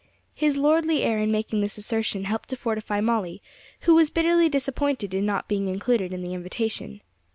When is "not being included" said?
5.27-6.11